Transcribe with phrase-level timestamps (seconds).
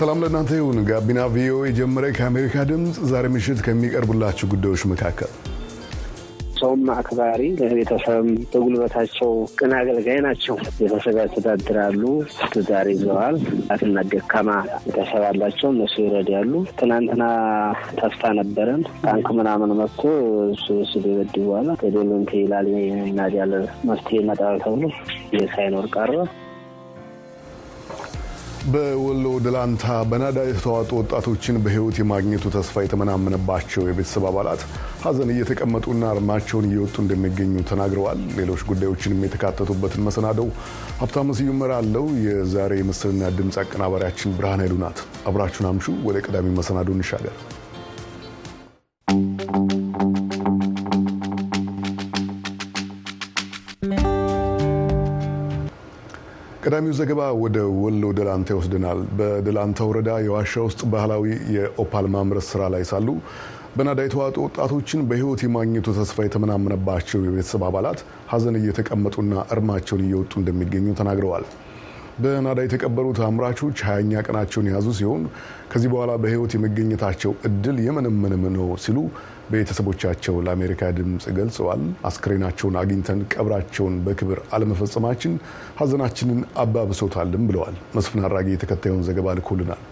[0.00, 5.30] ሰላም ለእናንተ ይሁን። ጋቢና ቪኦኤ ጀመረ። ከአሜሪካ ድምፅ ዛሬ ምሽት ከሚቀርቡላችሁ ጉዳዮች መካከል
[6.60, 9.28] ሰውም አክባሪ ለቤተሰብም በጉልበታቸው
[9.58, 12.02] ቅን አገልጋይ ናቸው። ቤተሰብ ያስተዳድራሉ፣
[12.52, 13.36] ትዳር ይዘዋል።
[13.72, 14.48] አትና ደካማ
[14.84, 17.22] ቤተሰብ አላቸው፣ እነሱ ይረዳሉ። ትናንትና
[18.00, 20.02] ተስፋ ነበረን ታንክ ምናምን መጥቶ
[20.50, 22.68] እሱ ስ ደበድ በኋላ ገደሉን ይላል
[23.18, 23.52] ናዲያለ
[23.88, 24.84] መፍትሄ ይመጣል ተብሎ
[25.54, 26.12] ሳይኖር ቀረ።
[28.66, 34.62] በወሎ ደላንታ በናዳ የተዋጡ ወጣቶችን በሕይወት የማግኘቱ ተስፋ የተመናመነባቸው የቤተሰብ አባላት
[35.04, 40.48] ሐዘን እየተቀመጡና እርማቸውን እየወጡ እንደሚገኙ ተናግረዋል። ሌሎች ጉዳዮችንም የተካተቱበትን መሰናደው
[41.00, 46.90] ሀብታሙ ስዩም እመራለሁ። የዛሬ ምስልና ድምፅ አቀናባሪያችን ብርሃን ኃይሉ ናት። አብራችሁን አምሹ። ወደ ቀዳሚ መሰናዶ
[46.96, 47.36] እንሻገር።
[56.70, 62.82] ቀዳሚው ዘገባ ወደ ወሎ ደላንታ ይወስደናል። በደላንታ ወረዳ የዋሻ ውስጥ ባህላዊ የኦፓል ማምረት ስራ ላይ
[62.90, 63.08] ሳሉ
[63.74, 68.00] በናዳ የተዋጡ ወጣቶችን በሕይወት የማግኘቱ ተስፋ የተመናመነባቸው የቤተሰብ አባላት
[68.32, 71.46] ሐዘን እየተቀመጡና እርማቸውን እየወጡ እንደሚገኙ ተናግረዋል።
[72.18, 75.24] በናዳ የተቀበሩት አምራቾች ሀያኛ ቀናቸውን የያዙ ሲሆን
[75.72, 78.98] ከዚህ በኋላ በሕይወት የመገኘታቸው እድል የመነመነም ነው ሲሉ
[79.50, 85.32] ቤተሰቦቻቸው ለአሜሪካ ድምፅ ገልጸዋል። አስክሬናቸውን አግኝተን ቀብራቸውን በክብር አለመፈጸማችን
[85.80, 89.82] ሐዘናችንን አባብሶታልም ብለዋል። መስፍን አራጌ የተከታዩን ዘገባ ልኮልናል።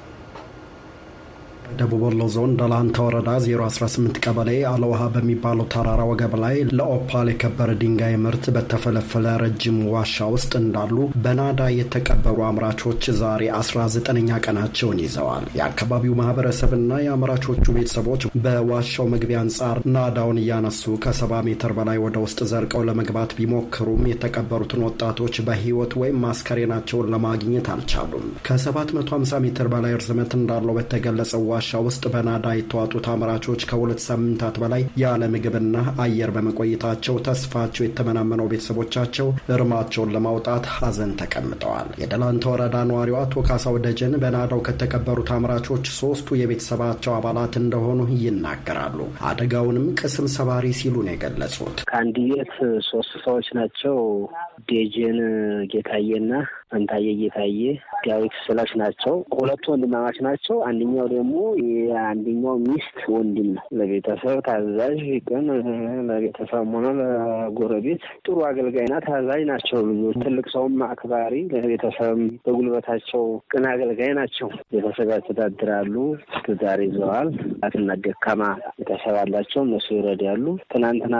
[1.71, 8.15] ደቡብ ወሎ ዞን ደላንታ ወረዳ 018 ቀበሌ አለውሃ በሚባለው ተራራ ወገብ ላይ ለኦፓል የከበረ ድንጋይ
[8.23, 17.01] ምርት በተፈለፈለ ረጅም ዋሻ ውስጥ እንዳሉ በናዳ የተቀበሩ አምራቾች ዛሬ 19ኛ ቀናቸውን ይዘዋል። የአካባቢው ማህበረሰብና
[17.05, 17.47] የአምራቾቹ
[17.78, 24.84] ቤተሰቦች በዋሻው መግቢያ አንጻር ናዳውን እያነሱ ከ70 ሜትር በላይ ወደ ውስጥ ዘልቀው ለመግባት ቢሞክሩም የተቀበሩትን
[24.89, 32.47] ወጣቶች በህይወት ወይም ማስከሬናቸውን ለማግኘት አልቻሉም። ከ750 ሜትር በላይ ርዝመት እንዳለው በተገለጸው ዋሻ ውስጥ በናዳ
[32.55, 41.13] የተዋጡት አምራቾች ከሁለት ሳምንታት በላይ ያለ ምግብና አየር በመቆየታቸው ተስፋቸው የተመናመነው ቤተሰቦቻቸው እርማቸውን ለማውጣት ሀዘን
[41.21, 49.01] ተቀምጠዋል። የደላንታ ወረዳ ነዋሪው አቶ ካሳው ደጀን በናዳው ከተቀበሩት አምራቾች ሶስቱ የቤተሰባቸው አባላት እንደሆኑ ይናገራሉ።
[49.29, 52.55] አደጋውንም ቅስም ሰባሪ ሲሉ ነው የገለጹት። ከአንድ ቤት
[52.89, 53.99] ሶስት ሰዎች ናቸው።
[54.71, 55.19] ዴጀን
[55.73, 56.33] ጌታዬና
[56.73, 57.61] አንታየ ጌታዬ
[58.07, 64.98] ዳዊት ስለሽ ናቸው። ሁለቱ ወንድማማች ናቸው። አንደኛው ደግሞ የአንደኛው ሚስት ወንድም ነው። ለቤተሰብ ታዛዥ
[65.28, 65.47] ቅን፣
[66.09, 74.12] ለቤተሰብ ሆነ ለጎረቤት ጥሩ አገልጋይና ታዛዥ ናቸው። ልጆች ትልቅ ሰውም አክባሪ፣ ለቤተሰብ በጉልበታቸው ቅን አገልጋይ
[74.20, 75.94] ናቸው። ቤተሰብ ያስተዳድራሉ፣
[76.47, 77.31] ትዳር ይዘዋል።
[77.65, 78.42] አትና ደካማ
[78.78, 81.16] ቤተሰብ አላቸው፣ እነሱ ይረዳሉ። ትናንትና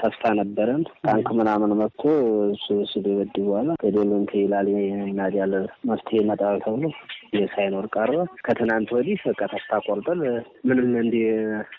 [0.00, 2.02] ተስፋ ነበረን ታንክ ምናምን መጥቶ
[2.52, 4.68] እሱ ስደበድ በኋላ ገደሉን ይላል
[5.18, 5.54] ናዲያለ
[5.88, 6.84] መፍትሄ ይመጣል ተብሎ
[7.32, 8.12] ይህ ሳይኖር ቀረ።
[8.46, 10.20] ከትናንት ወዲህ በቃ ተስፋ ቆርጠን
[10.68, 11.16] ምንም እንዲ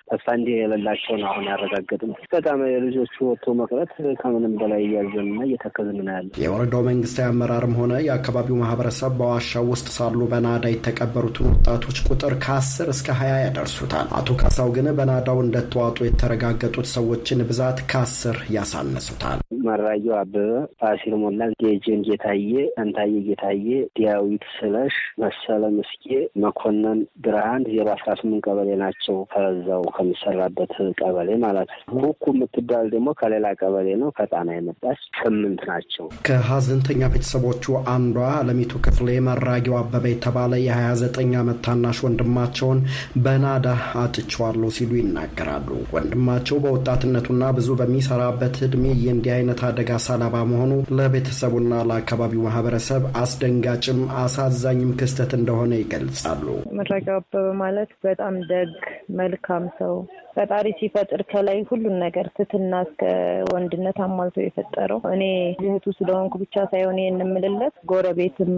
[0.09, 3.91] ተስፋ እንዲ የሌላቸው ነው አሁን ያረጋገጥን። በጣም የልጆቹ ወጥቶ መቅረት
[4.22, 10.19] ከምንም በላይ እያዘንና እየተከዝን ነው ያለ። የወረዳው መንግስታዊ አመራርም ሆነ የአካባቢው ማህበረሰብ በዋሻው ውስጥ ሳሉ
[10.31, 17.45] በናዳ የተቀበሩትን ወጣቶች ቁጥር ከአስር እስከ ሀያ ያደርሱታል። አቶ ካሳው ግን በናዳው እንደተዋጡ የተረጋገጡት ሰዎችን
[17.50, 22.51] ብዛት ከአስር ያሳነሱታል። መራየው አበበ፣ ፋሲል ሞላ፣ ጌጅን ጌታዬ፣
[22.81, 23.66] አንታየ ጌታዬ፣
[23.97, 26.06] ዲያዊት ስለሽ፣ መሰለ ምስጌ፣
[26.44, 33.07] መኮንን ብርሃን ዜሮ አስራ ስምንት ቀበሌ ናቸው። ከዛው ከሚሰራበት ቀበሌ ማለት ነው። ኩኩ የምትባል ደግሞ
[33.19, 37.63] ከሌላ ቀበሌ ነው። ከጣና የመጣች ስምንት ናቸው። ከሀዘንተኛ ቤተሰቦቹ
[37.94, 42.79] አንዷ አለሚቱ ክፍሌ መራጊው አበበ የተባለ የሀያ ዘጠኝ ዓመት ታናሽ ወንድማቸውን
[43.23, 43.68] በናዳ
[44.01, 52.45] አጥቸዋለሁ ሲሉ ይናገራሉ። ወንድማቸው በወጣትነቱና ብዙ በሚሰራበት እድሜ የእንዲህ አይነት አደጋ ሰለባ መሆኑ ለቤተሰቡና ለአካባቢው
[52.48, 56.45] ማህበረሰብ አስደንጋጭም አሳዛኝም ክስተት እንደሆነ ይገልጻሉ።
[56.77, 58.71] መራጊያው አበበ ማለት በጣም ደግ
[59.11, 59.95] መልካም ሰው
[60.38, 63.04] ፈጣሪ ሲፈጥር ከላይ ሁሉን ነገር ትትና እስከ
[63.51, 65.24] ወንድነት አሟልቶ የፈጠረው እኔ
[65.63, 68.51] እህቱ ስለሆንኩ ብቻ ሳይሆን ይህን የምልለት ጎረቤትም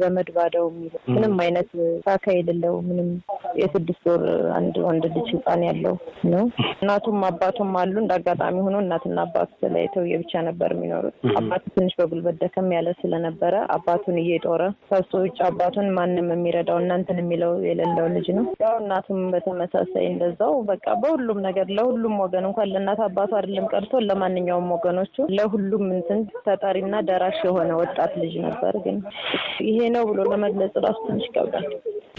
[0.00, 0.66] ዘመድ ባደው
[1.10, 1.70] ምንም አይነት
[2.06, 3.10] ሳካ የሌለው ምንም
[3.60, 4.22] የስድስት ወር
[4.56, 5.94] አንድ ወንድ ልጅ ህፃን ያለው
[6.32, 6.44] ነው።
[6.76, 12.36] እናቱም አባቱም አሉ። እንደ አጋጣሚ ሆኖ እናትና አባቱ ተለያይተው የብቻ ነበር የሚኖሩት። አባቱ ትንሽ በጉልበት
[12.42, 18.46] ደከም ያለ ስለነበረ አባቱን እየጦረ ከሱ ውጭ አባቱን ማንም የሚረዳው እናንትን የሚለው የሌለው ልጅ ነው።
[18.64, 24.72] ያው እናቱም በተመሳሳይ እንደዛው በቃ በሁሉም ነገር ለሁሉም ወገን እንኳን ለእናት አባቱ አይደለም ቀርቶ ለማንኛውም
[24.74, 28.98] ወገኖቹ ለሁሉም እንትን ተጠሪና ደራሽ የሆነ ወጣት ልጅ ነበር። ግን
[29.68, 31.66] ይሄ ነው ብሎ ለመግለጽ ራሱ ትንሽ ይከብዳል።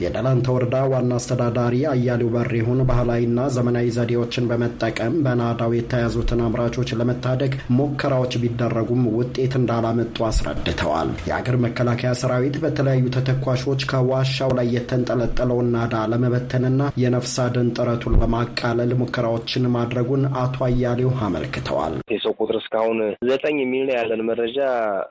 [0.01, 8.35] የደላንታ ወረዳ ዋና አስተዳዳሪ አያሌው በሪሁን ባህላዊና ዘመናዊ ዘዴዎችን በመጠቀም በናዳው የተያዙትን አምራቾች ለመታደግ ሙከራዎች
[8.43, 16.69] ቢደረጉም ውጤት እንዳላመጡ አስረድተዋል። የአገር መከላከያ ሰራዊት በተለያዩ ተተኳሾች ከዋሻው ላይ የተንጠለጠለውን ናዳ ለመበተንና
[17.03, 22.99] የነፍስ አድን ጥረቱን ለማቃለል ሙከራዎችን ማድረጉን አቶ አያሌው አመልክተዋል። የሰው ቁጥር እስካሁን
[23.29, 24.57] ዘጠኝ የሚል ነው ያለን መረጃ።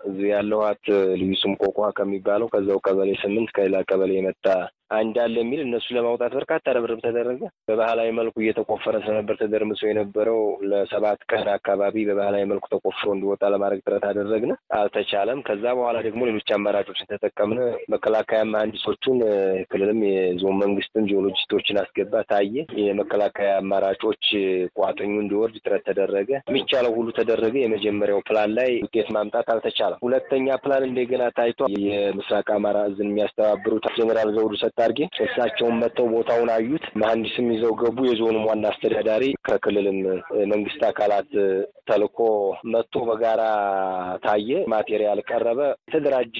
[0.08, 0.84] እዚህ ያለኋት
[1.20, 4.46] ልዩ ስም ቆቋ ከሚባለው ከዛው ቀበሌ ስምንት ከሌላ ቀበሌ የመጣ
[4.90, 10.40] አለ የሚል እነሱ ለማውጣት በርካታ ርብርብ ተደረገ። በባህላዊ መልኩ እየተቆፈረ ስለነበር ተደርምሶ የነበረው
[10.70, 16.50] ለሰባት ቀን አካባቢ በባህላዊ መልኩ ተቆፍሮ እንዲወጣ ለማድረግ ጥረት አደረግን፣ አልተቻለም። ከዛ በኋላ ደግሞ ሌሎች
[16.56, 17.60] አማራጮችን ተጠቀምን።
[17.94, 19.19] መከላከያ መሀንዲሶቹን
[19.72, 24.25] ክልልም የዞን መንግስትም ጂኦሎጂስቶችን አስገባ፣ ታየ። የመከላከያ አማራጮች
[24.78, 30.84] ቋጥኙ እንዲወርድ ጥረት ተደረገ። የሚቻለው ሁሉ ተደረገ። የመጀመሪያው ፕላን ላይ ውጤት ማምጣት አልተቻለም። ሁለተኛ ፕላን
[30.86, 37.73] እንደገና ታይቶ የምስራቅ አማራ እዝን የሚያስተባብሩት ጀኔራል ዘውዱ ሰጥአርጌ እሳቸው መጥተው ቦታውን አዩት። መሀንዲስም ይዘው
[37.81, 39.99] ገቡ። የዞኑም ዋና አስተዳዳሪ ከክልልም
[40.53, 41.31] መንግስት አካላት
[41.91, 42.19] ተልኮ
[42.73, 43.43] መጥቶ በጋራ
[44.25, 46.38] ታየ። material ቀረበ። የተደራጀ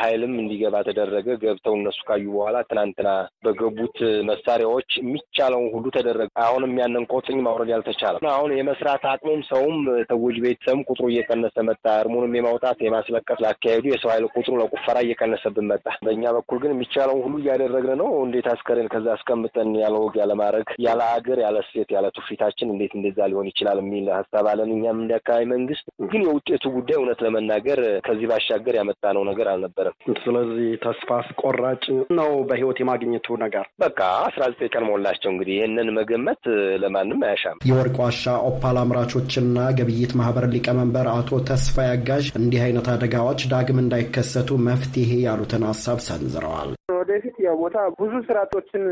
[0.00, 1.10] ኃይልም እንዲገባ ተደረገ።
[1.42, 3.08] ገብተው እነሱ ካዩ በኋላ ትናንትና
[3.46, 3.98] በገቡት
[4.30, 9.76] መሳሪያዎች የሚቻለውን ሁሉ ተደረገ። አሁንም ያንን ቆጥኝ ማውረድ ያልተቻለም። አሁን የመስራት አቅሙም ሰውም
[10.10, 15.86] ተጎጂ ቤተሰብም ቁጥሩ እየቀነሰ መጣ። እርሙንም የማውጣት የማስለቀት ላካሄዱ የሰው ኃይል ቁጥሩ ለቁፈራ እየቀነሰብን መጣ።
[16.06, 20.68] በእኛ በኩል ግን የሚቻለውን ሁሉ እያደረግን ነው። እንዴት አስከሬን ከዛ አስቀምጠን ያለ ወግ ያለ ማድረግ
[20.84, 25.12] ያለ አገር ያለ ሴት ያለ ትውፊታችን እንዴት እንደዛ ሊሆን ይችላል የሚል ሀሳብ አለን። እኛም እንደ
[25.20, 31.84] አካባቢ መንግስት ግን የውጤቱ ጉዳይ እውነት ለመናገር ከዚህ ባሻገር ያመጣነው ነገር አልነበረም። ስለዚህ ተስፋ አስቆራጭ
[32.18, 36.42] ነው በህይወት የማግኘቱ ነገር። በቃ አስራ ዘጠኝ ቀን ሞላቸው እንግዲህ ይህንን መገመት
[36.82, 39.48] ለማንም አያሻም። የወርቅ ዋሻ ኦፓል አምራቾችና
[39.78, 46.70] ግብይት ማህበር ሊቀመንበር አቶ ተስፋ ያጋዥ እንዲህ አይነት አደጋዎች ዳግም እንዳይከሰቱ መፍትሄ ያሉትን ሀሳብ ሰንዝረዋል።
[47.02, 48.82] ወደፊት ያው ቦታ ብዙ ስርዓቶችን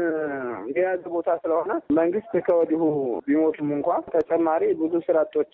[0.73, 2.81] የያዘ ቦታ ስለሆነ መንግስት ከወዲሁ
[3.27, 5.53] ቢሞቱም እንኳ ተጨማሪ ብዙ ስርዓቶች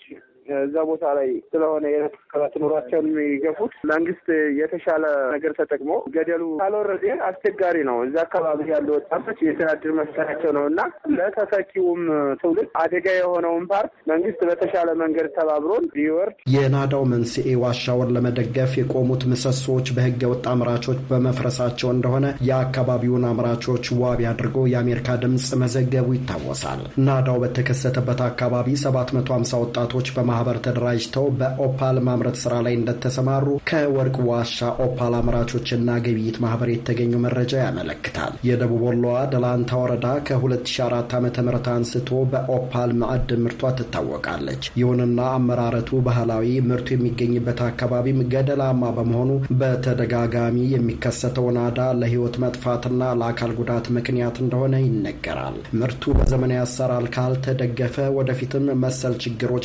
[0.59, 1.85] እዛ ቦታ ላይ ስለሆነ
[2.31, 4.27] ከዕለት ኑሯቸውን የሚገፉት መንግስት
[4.61, 5.05] የተሻለ
[5.35, 10.81] ነገር ተጠቅሞ ገደሉ ካልወረደ አስቸጋሪ ነው። እዛ አካባቢ ያሉ ወጣቶች የስራ ዕድል መፍጠራቸው ነው እና
[11.19, 12.03] ለተተኪውም
[12.43, 19.89] ትውልድ አደጋ የሆነውን part መንግስት በተሻለ መንገድ ተባብሮን ቢወርድ የናዳው መንስኤ ዋሻውን ለመደገፍ የቆሙት ምሰሶዎች
[19.97, 23.65] በህገ ወጥ አምራቾች በመፍረሳቸው እንደሆነ የአካባቢውን አምራቾች
[24.01, 30.07] ዋቢ አድርጎ የአሜሪካ ድምፅ መዘገቡ ይታወሳል። ናዳው በተከሰተበት አካባቢ 750 ወጣቶች
[30.39, 37.53] በማህበር ተደራጅተው በኦፓል ማምረት ስራ ላይ እንደተሰማሩ ከወርቅ ዋሻ ኦፓል አምራቾችና ግብይት ማህበር የተገኘው መረጃ
[37.61, 41.31] ያመለክታል። የደቡብ ወሎዋ ደላንታ ወረዳ ከ2004 ዓ ም
[41.77, 49.31] አንስቶ በኦፓል ማዕድን ምርቷ ትታወቃለች። ይሁንና አመራረቱ ባህላዊ፣ ምርቱ የሚገኝበት አካባቢም ገደላማ በመሆኑ
[49.63, 57.83] በተደጋጋሚ የሚከሰተው ናዳ ለህይወት መጥፋትና ለአካል ጉዳት ምክንያት እንደሆነ ይነገራል። ምርቱ በዘመናዊ አሰራር ካልተደገፈ
[58.19, 59.65] ወደፊትም መሰል ችግሮች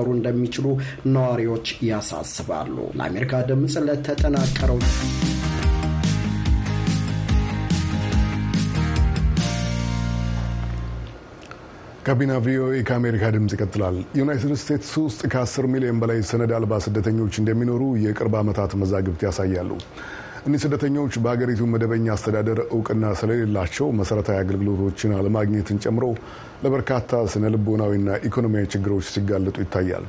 [0.00, 0.66] ሊፈጠሩ እንደሚችሉ
[1.14, 4.78] ነዋሪዎች ያሳስባሉ። ለአሜሪካ ድምፅ ለተጠናቀረው
[12.06, 17.82] ጋቢና ቪኦኤ ከአሜሪካ ድምፅ ይቀጥላል። ዩናይትድ ስቴትስ ውስጥ ከ10 ሚሊዮን በላይ ሰነድ አልባ ስደተኞች እንደሚኖሩ
[18.04, 19.70] የቅርብ ዓመታት መዛግብት ያሳያሉ።
[20.46, 26.04] እኒህ ስደተኞች በሀገሪቱ መደበኛ አስተዳደር እውቅና ስለሌላቸው መሰረታዊ አገልግሎቶችን አለማግኘትን ጨምሮ
[26.64, 30.04] ለበርካታ ስነ ልቦናዊና ኢኮኖሚያዊ ችግሮች ሲጋለጡ ይታያል።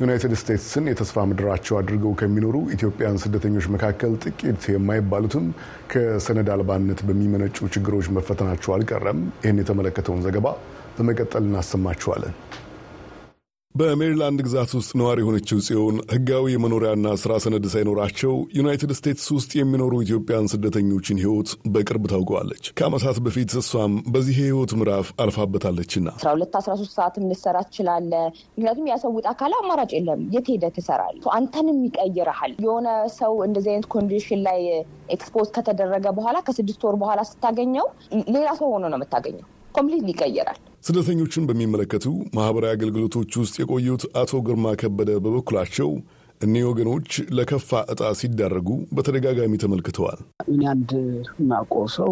[0.00, 5.44] ዩናይትድ ስቴትስን የተስፋ ምድራቸው አድርገው ከሚኖሩ ኢትዮጵያን ስደተኞች መካከል ጥቂት የማይባሉትም
[5.92, 10.46] ከሰነድ አልባነት በሚመነጩ ችግሮች መፈተናቸው አልቀረም። ይህን የተመለከተውን ዘገባ
[10.96, 12.34] በመቀጠል እናሰማችኋለን።
[13.74, 20.00] በሜሪላንድ ግዛት ውስጥ ነዋሪ የሆነችው ጽዮን ሕጋዊ የመኖሪያና ስራ ሰነድ ሳይኖራቸው ዩናይትድ ስቴትስ ውስጥ የሚኖሩ
[20.04, 26.74] ኢትዮጵያን ስደተኞችን ሕይወት በቅርብ ታውቀዋለች። ከዓመታት በፊት እሷም በዚህ የሕይወት ምዕራፍ አልፋበታለችና አስራ ሁለት አስራ
[26.80, 31.24] ሶስት ሰዓትም ልትሰራ ትችላለህ። ምክንያቱም ያሰውጥ አካል አማራጭ የለም። የት ሄደህ ትሰራለህ?
[31.36, 32.88] አንተንም ይቀይረሃል። የሆነ
[33.18, 34.60] ሰው እንደዚህ አይነት condition ላይ
[35.16, 37.88] expose ከተደረገ በኋላ ከስድስት ወር በኋላ ስታገኘው
[38.34, 42.04] ሌላ ሰው ሆኖ ነው የምታገኘው። complete ይቀየራል። ስደተኞችን በሚመለከቱ
[42.36, 45.90] ማህበራዊ አገልግሎቶች ውስጥ የቆዩት አቶ ግርማ ከበደ በበኩላቸው
[46.40, 50.90] እኒህ ወገኖች ለከፋ እጣ ሲዳረጉ በተደጋጋሚ ተመልክተዋል። እኔ አንድ
[51.50, 52.10] ማውቀው ሰው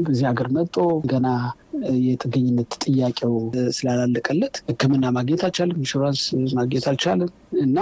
[0.00, 0.76] በዚህ ሀገር መጥቶ
[1.12, 1.28] ገና
[2.04, 3.34] የጥገኝነት ጥያቄው
[3.76, 6.22] ስላላለቀለት ሕክምና ማግኘት አልቻለም፣ ኢንሹራንስ
[6.56, 7.30] ማግኘት አልቻለም
[7.64, 7.78] እና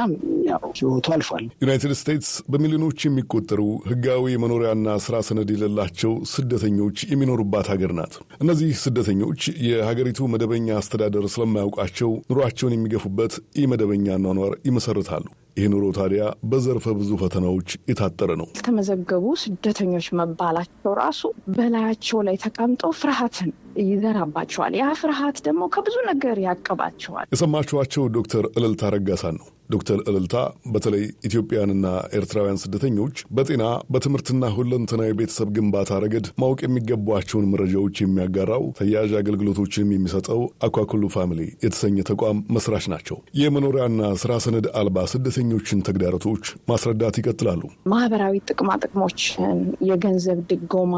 [0.49, 7.92] ያው ህይወቱ አልፏል። ዩናይትድ ስቴትስ በሚሊዮኖች የሚቆጠሩ ህጋዊ የመኖሪያና ስራ ሰነድ የሌላቸው ስደተኞች የሚኖሩባት ሀገር
[7.99, 15.26] ናት። እነዚህ ስደተኞች የሀገሪቱ መደበኛ አስተዳደር ስለማያውቃቸው ኑሯቸውን የሚገፉበት ኢመደበኛ ኗኗር ይመሰርታሉ።
[15.59, 21.23] ይህ ኑሮ ታዲያ በዘርፈ ብዙ ፈተናዎች የታጠረ ነው። ያልተመዘገቡ ስደተኞች መባላቸው ራሱ
[21.57, 23.50] በላያቸው ላይ ተቀምጦ ፍርሃትን
[23.85, 30.37] ይዘራባቸዋል። ያ ፍርሃት ደግሞ ከብዙ ነገር ያቅባቸዋል። የሰማችኋቸው ዶክተር እልልታ ረጋሳን ነው። ዶክተር እልልታ
[30.73, 31.87] በተለይ ኢትዮጵያውያንና
[32.19, 40.41] ኤርትራውያን ስደተኞች በጤና በትምህርትና ሁለንተናዊ ቤተሰብ ግንባታ ረገድ ማወቅ የሚገቧቸውን መረጃዎች የሚያጋራው ተያያዥ አገልግሎቶችንም የሚሰጠው
[40.67, 43.87] አኳኩሉ ፋሚሊ የተሰኘ ተቋም መስራች ናቸው። የመኖሪያና
[44.23, 49.59] ስራ ሰነድ አልባ ስደተኞችን ተግዳሮቶች ማስረዳት ይቀጥላሉ። ማህበራዊ ጥቅማ ጥቅሞችን፣
[49.89, 50.95] የገንዘብ ድጎማ፣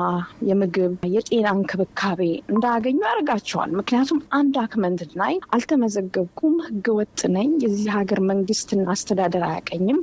[0.50, 2.21] የምግብ፣ የጤና እንክብካቤ
[2.53, 4.89] እንዳያገኙ ያደርጋቸዋል። ምክንያቱም አንድ አክመንት
[5.21, 9.99] ላይ አልተመዘገብኩም፣ ህገወጥ ነኝ፣ የዚህ ሀገር መንግስት መንግስትና አስተዳደር አያቀኝም፣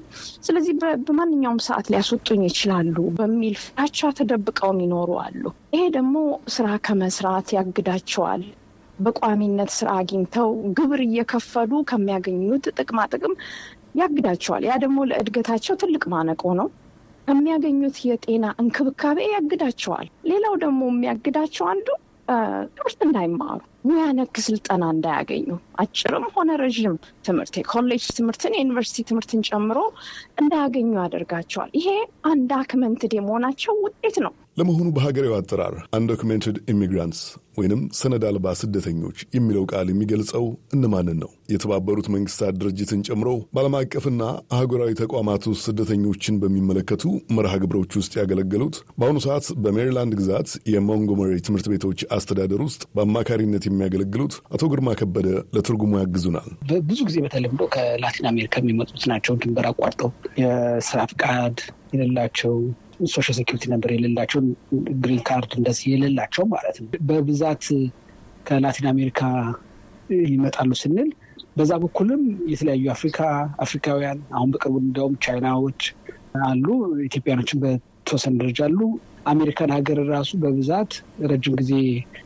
[0.46, 0.74] ስለዚህ
[1.08, 6.16] በማንኛውም ሰዓት ሊያስወጡኝ ይችላሉ በሚል ፍራቻ ተደብቀው የሚኖሩ አሉ። ይሄ ደግሞ
[6.56, 8.44] ስራ ከመስራት ያግዳቸዋል።
[9.00, 13.36] በቋሚነት ስራ አግኝተው ግብር እየከፈሉ ከሚያገኙት ጥቅማ ጥቅም
[14.02, 16.70] ያግዳቸዋል። ያ ደግሞ ለእድገታቸው ትልቅ ማነቆ ነው።
[17.28, 21.88] ከሚያገኙት የጤና እንክብካቤ ያግዳቸዋል። ሌላው ደግሞ የሚያግዳቸው አንዱ
[22.28, 23.58] ትምህርት እንዳይማሩ
[23.88, 25.50] ሙያ ነክ ስልጠና እንዳያገኙ
[25.82, 29.80] አጭርም ሆነ ረዥም ትምህርት የኮሌጅ ትምህርትን የዩኒቨርሲቲ ትምህርትን ጨምሮ
[30.42, 31.90] እንዳያገኙ ያደርጋቸዋል። ይሄ
[32.32, 37.20] አንዳክመንትድ የመሆናቸው ውጤት ነው። ለመሆኑ በሀገሬው አጠራር undocumented immigrants
[37.58, 40.44] ወይንም ሰነድ አልባ ስደተኞች የሚለው ቃል የሚገልጸው
[40.76, 41.30] እነማንን ነው?
[41.52, 44.24] የተባበሩት መንግስታት ድርጅትን ጨምሮ በዓለም አቀፍና
[44.54, 47.04] አህጉራዊ ተቋማት ውስጥ ስደተኞችን በሚመለከቱ
[47.38, 54.36] መርሃ ግብሮች ውስጥ ያገለገሉት በአሁኑ ሰዓት በሜሪላንድ ግዛት የሞንጎመሪ ትምህርት ቤቶች አስተዳደር ውስጥ በአማካሪነት የሚያገለግሉት
[54.54, 56.50] አቶ ግርማ ከበደ ለትርጉሙ ያግዙናል።
[56.90, 60.12] ብዙ ጊዜ በተለምዶ ከላቲን አሜሪካ የሚመጡት ናቸው። ድንበር አቋርጠው
[60.44, 61.58] የስራ ፍቃድ
[61.94, 62.54] የሌላቸው
[63.12, 64.40] social security number የሌላቸው
[65.02, 67.66] green card እንደዚህ የሌላቸው ማለት ነው። በብዛት
[68.46, 69.22] ከላቲን አሜሪካ
[70.30, 71.10] ይመጣሉ ስንል
[71.58, 73.20] በዛ በኩልም የተለያዩ አፍሪካ
[73.64, 75.82] አፍሪካውያን አሁን በቅርቡ እንዲያውም ቻይናዎች
[76.44, 76.66] አሉ፣
[77.08, 78.80] ኢትዮጵያኖችን በተወሰነ ደረጃ አሉ።
[79.28, 80.92] አሜሪካን ሀገር ራሱ በብዛት
[81.30, 81.72] ረጅም ጊዜ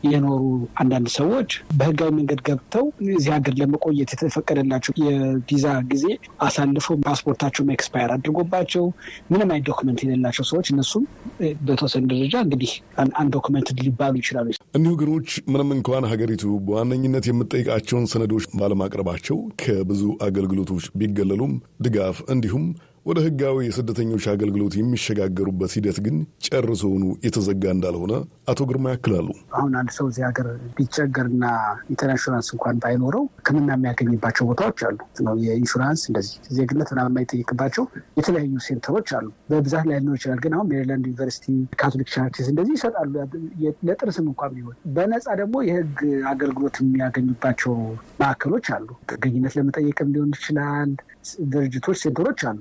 [0.06, 0.42] የኖሩ
[0.82, 6.06] አንዳንድ ሰዎች በህጋዊ መንገድ ገብተው እዚህ ሀገር ለመቆየት የተፈቀደላቸው የቪዛ ጊዜ
[6.46, 8.84] አሳልፈው ፓስፖርታቸውም expire አድርጎባቸው
[9.32, 11.04] ምንም አይነት document የሌላቸው ሰዎች እነሱም
[11.66, 12.72] በተወሰነ ደረጃ እንግዲህ
[13.16, 21.54] undocumented ሊባሉ ይችላሉ። እኒህ ወገኖች ምንም እንኳን ሀገሪቱ በዋነኝነት የምትጠይቃቸውን ሰነዶች ባለማቅረባቸው ከብዙ አገልግሎቶች ቢገለሉም
[21.82, 22.64] ድጋፍ እንዲሁም
[23.06, 26.16] ወደ ህጋዊ የስደተኞች አገልግሎት የሚሸጋገሩበት ሂደት ግን
[26.46, 28.12] ጨርሶውኑ የተዘጋ እንዳልሆነ
[28.52, 31.44] አቶ ግርማ ያክላሉ። አሁን አንድ ሰው እዚህ ሀገር ቢቸገርና
[31.92, 37.86] ኢንሹራንስ እንኳን ባይኖረው ሕክምና የሚያገኝባቸው ቦታዎች አሉ ነው የኢንሹራንስ እንደዚህ ዜግነት ምናምን የማይጠይቅባቸው
[38.18, 41.46] የተለያዩ center ኦች አሉ። በብዛት ላይ ሊኖር ይችላል። ግን አሁን ሜሪላንድ ዩኒቨርሲቲ፣
[41.80, 43.12] Catholic Charities እንደዚህ ይሰጣሉ።
[43.88, 45.98] ለጥርስም እንኳን ቢሆን በነፃ ደግሞ የህግ
[46.32, 47.74] አገልግሎት የሚያገኙባቸው
[48.22, 50.92] ማዕከሎች አሉ። ጥገኝነት ለመጠየቅም ሊሆን ይችላል።
[51.52, 52.60] ድርጅቶች፣ center ኦች አሉ።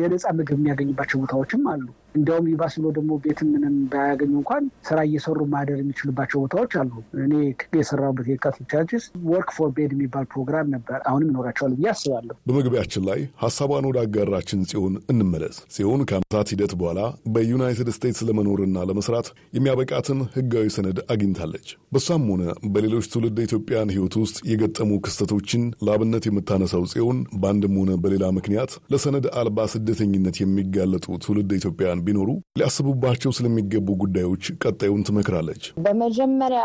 [0.00, 1.84] የነፃ ምግብ የሚያገኝባቸው ቦታዎችም አሉ።
[2.14, 6.92] እንዲያውም ይባስ ብሎ ደግሞ ቤትም ምንም ባያገኙ እንኳን ስራ እየሰሩ ማደር የሚችሉባቸው ቦታዎች አሉ።
[7.24, 7.32] እኔ
[7.78, 13.04] የሰራሁበት የ Catholic Charities work for bed የሚባል ፕሮግራም ነበር። አሁንም ይኖራቸዋል ብዬ አስባለሁ። በመግቢያችን
[13.08, 17.00] ላይ ሀሳቧን ወደ አጋራችን ጽዮን እንመለስ። ጽዮን ከዓመታት ሂደት በኋላ
[17.34, 19.26] በዩናይትድ ስቴትስ ለመኖርና ለመስራት
[19.58, 22.42] የሚያበቃትን ህጋዊ ሰነድ አግኝታለች። በሷም ሆነ
[22.74, 29.26] በሌሎች ትውልደ ኢትዮጵያውያን ህይወት ውስጥ የገጠሙ ክስተቶችን ለአብነት የምታነሳው ጽዮን በአንድም ሆነ በሌላ ምክንያት ለሰነድ
[29.40, 36.62] አልባ ስደተኝነት የሚጋለጡ ትውልደ ኢትዮጵያውያን ቢኖሩ ሊያስቡባቸው ስለሚገቡ ጉዳዮች ቀጣዩን ትመክራለች። በመጀመሪያ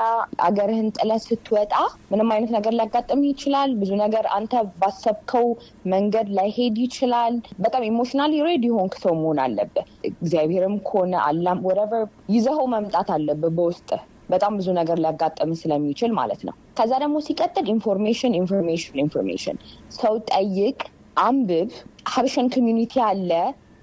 [0.48, 1.74] አገርህን ጥለህ ስትወጣ
[2.12, 5.48] ምንም አይነት ነገር ሊያጋጥም ይችላል። ብዙ ነገር አንተ ባሰብከው
[5.94, 12.06] መንገድ ላይሄድ ይችላል። በጣም emotionally ready የሆንክ ሰው መሆን አለብህ። እግዚአብሔርም ከሆነ አላህም whatever
[12.36, 13.90] ይዘኸው መምጣት አለብህ በውስጥ
[14.30, 19.58] በጣም ብዙ ነገር ሊያጋጥም ስለሚችል ማለት ነው። ከዛ ደግሞ ሲቀጥል information information information
[19.98, 20.80] ሰው ጠይቅ፣
[21.22, 21.72] አንብብ።
[22.10, 23.32] ሀበሻን community አለ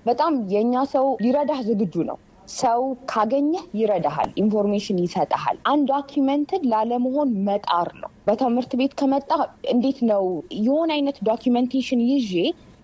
[0.07, 2.19] በጣም የእኛ ሰው ሊረዳህ ዝግጁ ነው።
[2.55, 9.31] ሰው ካገኘህ ይረዳሃል፣ information ይሰጠሃል። undocumented ላለመሆን መጣር ነው። በትምህርት ቤት ከመጣ
[9.73, 10.25] እንዴት ነው
[10.61, 12.33] የሆነ አይነት documentation ይዤ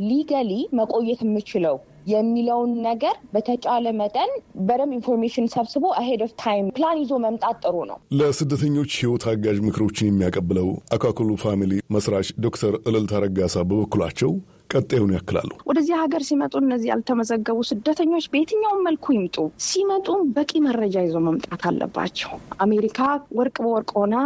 [0.03, 1.77] legally መቆየት የምችለው
[2.13, 4.31] የሚለውን ነገር በተቻለ መጠን
[4.69, 10.09] በደንብ information ሰብስቦ ahead of time plan ይዞ መምጣት ጥሩ ነው። ለስደተኞች ሕይወት አጋዥ ምክሮችን
[10.11, 14.33] የሚያቀብለው አካክሉ ፋሚሊ መስራች ዶክተር እልልታ ረጋሳ በበኩላቸው
[14.73, 19.37] ቀጣዩን ያክላሉ። ወደዚህ ሀገር ሲመጡ እነዚህ ያልተመዘገቡ ስደተኞች በየትኛውም መልኩ ይምጡ፣
[19.67, 22.33] ሲመጡም በቂ መረጃ ይዞ መምጣት አለባቸው።
[22.65, 22.99] አሜሪካ
[23.39, 24.17] ወርቅ በወርቅ ሆና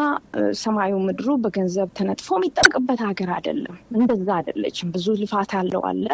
[0.62, 6.07] ሰማዩ ምድሩ በገንዘብ ተነጥፎ የሚጠብቅበት ሀገር አይደለም። እንደዛ አይደለችም። ብዙ ልፋት ያለው አለ፣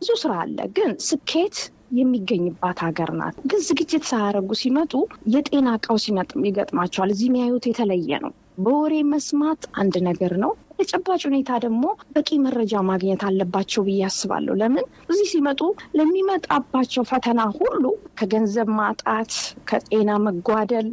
[0.00, 1.58] ብዙ ስራ አለ። ግን ስኬት
[1.98, 4.92] የሚገኝባት ሀገር ናት። ግን ዝግጅት ሳያደርጉ ሲመጡ
[5.34, 6.04] የጤና ቀውስ
[6.46, 12.82] ይገጥማቸዋል። እዚህ የሚያዩት የተለየ ነው። በወሬ መስማት አንድ ነገር ነው። ተጨባጭ ሁኔታ ደግሞ በቂ መረጃ
[12.88, 15.60] ማግኘት አለባቸው ብዬ አስባለሁ። ለምን እዚህ ሲመጡ
[15.98, 17.84] ለሚመጣባቸው ፈተና ሁሉ
[18.18, 19.32] ከገንዘብ ማጣት፣
[19.68, 20.88] ከጤና መጓደል፣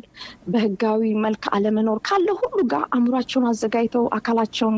[0.51, 4.77] በህጋዊ መልክ አለመኖር ካለ ሁሉ ጋር አእምሯቸውን አዘጋጅተው አካላቸውን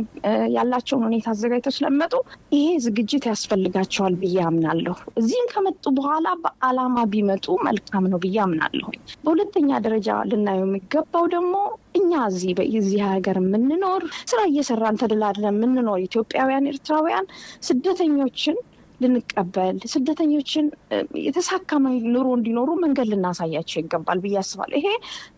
[0.55, 2.13] ያላቸውን ሁኔታ አዘጋጅተው ስለሚመጡ
[2.55, 8.87] ይሄ ዝግጅት ያስፈልጋቸዋል ብዬ አምናለሁ። እዚህም ከመጡ በኋላ በዓላማ ቢመጡ መልካም ነው ብዬ አምናለሁ።
[9.23, 11.53] በሁለተኛ ደረጃ ልናየው የሚገባው ደግሞ
[11.97, 17.27] እኛ እዚህ በዚህ ሀገር የምንኖር ስራ እየሰራን ተደላድለን የምንኖር ኢትዮጵያውያን፣ ኤርትራውያን
[17.67, 18.57] ስደተኞችን
[18.99, 20.65] ልንቀበል ስደተኞችን
[21.25, 21.71] የተሳካ
[22.07, 24.89] ኑሮ እንዲኖሩ መንገድ ልናሳያቸው ይገባል ብዬ አስባለሁ። ይሄ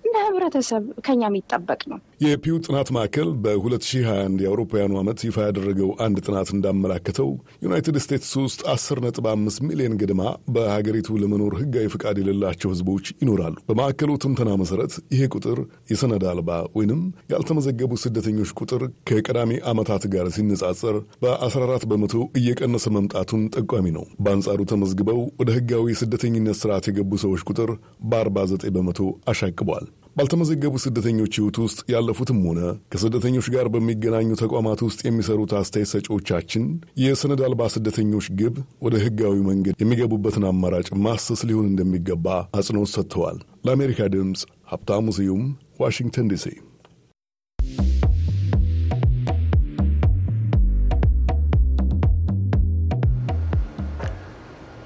[0.09, 6.49] እንደ ህብረተሰብ ከኛ የሚጠበቅ ነው። የፒው ጥናት ማዕከል በ2021 የአውሮፓውያኑ ዓመት ይፋ ያደረገው አንድ ጥናት
[6.53, 7.29] እንዳመላከተው
[7.65, 10.21] ዩናይትድ ስቴትስ ውስጥ 10.5 ሚሊዮን ገድማ
[10.55, 15.59] በሀገሪቱ ለመኖር ህጋዊ ፍቃድ የሌላቸው ህዝቦች ይኖራሉ። በማዕከሉ ትንተና መሰረት ይሄ ቁጥር
[15.91, 16.49] የሰነድ አልባ
[16.79, 24.59] ወይንም ያልተመዘገቡ ስደተኞች ቁጥር ከቀዳሚ ዓመታት ጋር ሲነጻጸር በ14 በመቶ እየቀነሰ መምጣቱን ጠቋሚ ነው። በአንጻሩ
[24.73, 27.71] ተመዝግበው ወደ ህጋዊ ስደተኝነት ስርዓት የገቡ ሰዎች ቁጥር
[28.09, 28.99] በ49 በመቶ
[29.29, 29.87] አሻቅቧል።
[30.19, 32.61] ባልተመዘገቡ ስደተኞች ህይወት ውስጥ ያለፉትም ሆነ
[32.91, 36.63] ከስደተኞች ጋር በሚገናኙ ተቋማት ውስጥ የሚሰሩት አስተያየት ሰጪዎቻችን
[37.03, 42.27] የሰነድ አልባ ስደተኞች ግብ ወደ ህጋዊ መንገድ የሚገቡበትን አማራጭ ማሰስ ሊሆን እንደሚገባ
[42.59, 44.41] አጽንኦት ሰጥተዋል። ለአሜሪካ ድምፅ
[44.73, 45.45] ሀብታሙ ስዩም
[45.81, 46.45] ዋሽንግተን ዲሲ።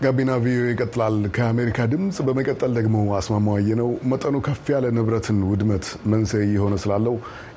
[0.04, 6.44] ጋቢና ቪኦኤ ይቀጥላል። ከአሜሪካ ድምፅ በመቀጠል ደግሞ አስማማዋየ ነው። መጠኑ ከፍ ያለ ንብረትን ውድመት መንስኤ
[6.54, 7.16] የሆነ ስላለው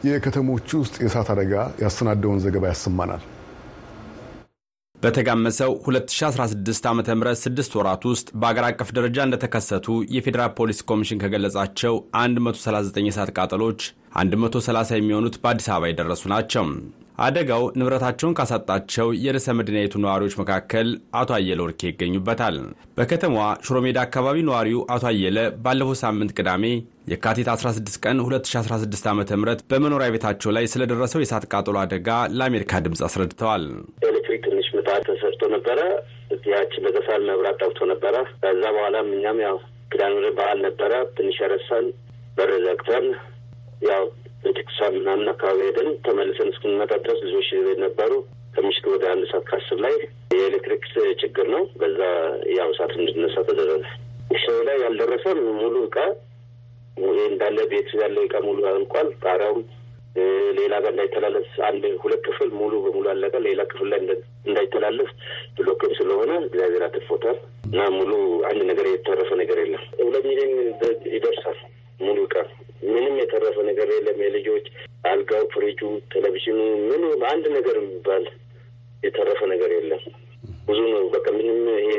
[0.09, 1.53] የከተሞች ውስጥ የእሳት አደጋ
[1.85, 3.25] ያሰናደውን ዘገባ ያሰማናል።
[5.01, 7.03] በተጋመሰው 2016 ዓ ም
[7.43, 13.81] ስድስት ወራት ውስጥ በአገር አቀፍ ደረጃ እንደተከሰቱ የፌዴራል ፖሊስ ኮሚሽን ከገለጻቸው 139 የእሳት ቃጠሎች
[14.21, 16.65] 130 የሚሆኑት በአዲስ አበባ የደረሱ ናቸው።
[17.19, 20.89] አደጋው ንብረታቸውን ካሳጣቸው የርዕሰ መዲናይቱ ነዋሪዎች መካከል
[21.21, 22.57] አቶ አየለ ወርኬ ይገኙበታል።
[22.99, 26.65] በከተማዋ ሽሮሜዳ አካባቢ ነዋሪው አቶ አየለ ባለፈው ሳምንት ቅዳሜ
[27.11, 29.23] የካቲት 16 ቀን 2016 ዓ ም
[29.71, 33.65] በመኖሪያ ቤታቸው ላይ ስለደረሰው የእሳት ቃጠሎ አደጋ ለአሜሪካ ድምፅ አስረድተዋል።
[34.09, 35.81] ኤሌክትሪክ ትንሽ ምጣድ ተሰርቶ ነበረ።
[36.53, 39.57] ያችን በተሳል መብራት ጠብቶ ነበረ። ከዛ በኋላም እኛም ያው
[39.93, 41.87] ክዳን በዓል ነበረ። ትንሽ ያረሳን
[42.37, 43.07] በር ዘግተን
[43.89, 44.05] ያው
[44.47, 47.49] ቤተክርስቲያን ምናምን አካባቢ ሄደን ተመልሰን እስክንመጣ ድረስ ልጆች
[47.85, 48.13] ነበሩ።
[48.55, 49.95] ከምሽቱ ወደ አንድ ሰዓት ከአስር ላይ
[50.35, 50.85] የኤሌክትሪክ
[51.23, 52.01] ችግር ነው። በዛ
[52.59, 53.83] ያው እሳት እንድነሳ ተደረገ።
[54.45, 55.25] ሰው ላይ ያልደረሰ
[55.59, 55.97] ሙሉ እቃ
[57.27, 59.61] እንዳለ ቤት ያለው እቃ ሙሉ አልቋል። ጣሪያውም
[60.59, 64.01] ሌላ ጋር እንዳይተላለፍ አንድ ሁለት ክፍል ሙሉ በሙሉ አለቀ። ሌላ ክፍል ላይ
[64.49, 65.11] እንዳይተላለፍ
[65.59, 67.37] ብሎክም ስለሆነ እግዚአብሔር አትርፎታል
[67.69, 68.13] እና ሙሉ
[68.51, 70.55] አንድ ነገር የተረፈ ነገር የለም። ሁለት ሚሊዮን
[71.17, 71.59] ይደርሳል
[72.01, 72.37] ሙሉ እቃ
[72.89, 74.67] ምንም የተረፈ ነገር የለም። የልጆች
[75.09, 75.81] አልጋው፣ ፍሪጁ፣
[76.13, 78.25] ቴሌቪዥኑ ምኑ አንድ ነገር የሚባል
[79.03, 80.03] የተረፈ ነገር የለም።
[80.69, 81.91] ብዙ ነው። በቃ ምንም ይሄ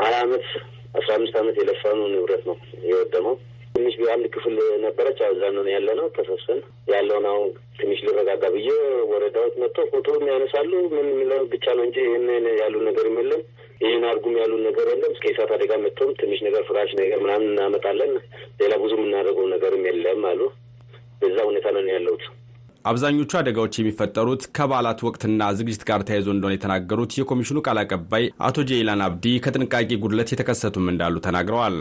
[0.00, 0.46] ሀያ አመት
[0.94, 2.56] አስራ አምስት አመት የለፋኑ ንብረት ነው
[2.88, 3.36] የወደመው።
[3.74, 6.58] ትንሽ አንድ ክፍል ነበረች። እዛ ነው ያለ ነው ተሰብሰን
[6.92, 7.48] ያለውን አሁን
[7.78, 8.68] ትንሽ ሊረጋጋ ብዬ
[9.10, 12.26] ወረዳዎች መጥተው ፎቶ ያነሳሉ። ምን የሚለው ብቻ ነው እንጂ ይህን
[12.60, 13.42] ያሉ ነገርም የለም።
[13.82, 18.12] ይህን አርጉም ያሉ ነገር የለም። እስከ እሳት አደጋ መጥቶም ትንሽ ነገር ፍራሽ ነገር ምናምን እናመጣለን።
[18.60, 20.40] ሌላ ብዙ የምናደርገው ነገርም የለም አሉ።
[21.20, 22.24] በዛ ሁኔታ ነው ያለሁት።
[22.84, 29.04] አብዛኞቹ አደጋዎች የሚፈጠሩት ከበዓላት ወቅትና ዝግጅት ጋር ተያይዞ እንደሆነ የተናገሩት የኮሚሽኑ ቃል አቀባይ አቶ ጄይላን
[29.06, 31.76] አብዲ ከጥንቃቄ ጉድለት የተከሰቱም እንዳሉ ተናግረዋል።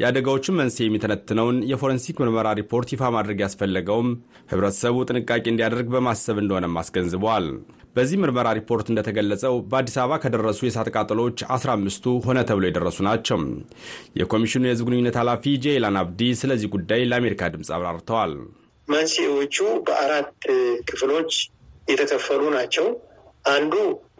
[0.00, 4.10] የአደጋዎቹን መንስኤ የሚተነትነውን የፎረንሲክ ምርመራ ሪፖርት ይፋ ማድረግ ያስፈለገውም
[4.52, 7.48] ሕብረተሰቡ ጥንቃቄ እንዲያደርግ በማሰብ እንደሆነም አስገንዝበዋል።
[7.96, 13.40] በዚህ ምርመራ ሪፖርት እንደተገለጸው በአዲስ አበባ ከደረሱ የእሳት ቃጠሎች 15ቱ ሆነ ተብሎ የደረሱ ናቸው።
[14.20, 18.34] የኮሚሽኑ የሕዝብ ግንኙነት ኃላፊ ጄይላን አብዲ ስለዚህ ጉዳይ ለአሜሪካ ድምፅ አብራርተዋል።
[18.88, 20.30] መንስኤዎቹ በአራት
[20.88, 21.32] ክፍሎች
[21.88, 22.86] የተከፈሉ ናቸው።
[23.46, 23.74] አንዱ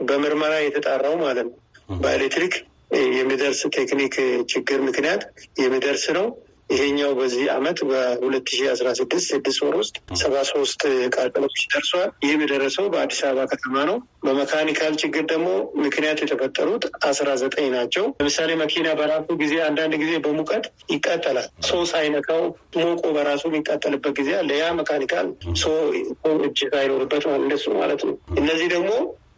[0.08, 1.54] በምርመራ የተጣራው ማለት ነው።
[1.98, 2.54] በኤሌክትሪክ
[3.18, 4.14] የሚደርስ ቴክኒክ
[4.52, 5.22] ችግር ምክንያት
[5.58, 6.26] የሚደርስ ነው።
[6.70, 10.82] ይሄኛው በዚህ አመት በሁለት ሺ አስራ ስድስት ስድስት ወር ውስጥ ሰባ ሶስት
[11.16, 15.48] ቃጠሎች ደርሷል። ይህም የደረሰው በአዲስ አበባ ከተማ ነው። በመካኒካል ችግር ደግሞ
[15.84, 22.42] ምክንያት የተፈጠሩት አስራ ዘጠኝ ናቸው። ለምሳሌ መኪና በራሱ ጊዜ አንዳንድ ጊዜ በሙቀት ይቃጠላል። ሰው ሳይነካው
[22.78, 25.28] ሞቆ በራሱ የሚቃጠልበት ጊዜ አለ። ያ mechanical
[25.62, 25.76] ሰው
[26.46, 28.90] እጅ ሳይኖርበት እንደሱ ማለት ነው። እነዚህ ደግሞ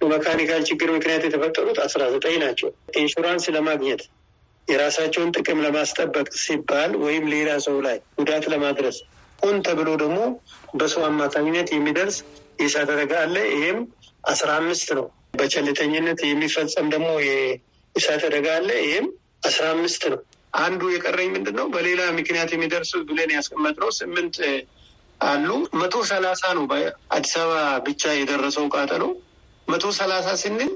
[0.03, 2.69] በ mechanical ችግር ምክንያት የተፈጠሩት አስራ ዘጠኝ ናቸው።
[3.01, 4.03] ኢንሹራንስ ለማግኘት
[4.69, 8.97] የራሳቸውን ጥቅም ለማስጠበቅ ሲባል ወይም ሌላ ሰው ላይ ጉዳት ለማድረስ
[9.39, 10.19] ሆን ተብሎ ደግሞ
[10.75, 12.17] በሰው አማካኝነት የሚደርስ
[12.61, 13.79] የእሳት አደጋ አለ። ይሄም
[14.25, 15.07] አስራ አምስት ነው።
[15.39, 19.07] በቸልተኝነት የሚፈጸም ደግሞ የእሳት አደጋ አለ። ይሄም
[19.49, 20.21] አስራ አምስት ነው።
[20.59, 21.67] አንዱ የቀረኝ ምንድን ነው?
[21.75, 24.37] በሌላ ምክንያት የሚደርሱ ብለን ያስቀመጥነው ስምንት
[25.21, 25.49] አሉ።
[25.81, 27.55] መቶ ሰላሳ ነው በአዲስ አበባ
[27.87, 29.05] ብቻ የደረሰው ቃጠሎ
[29.69, 30.73] መቶ ሰላሳ ስንል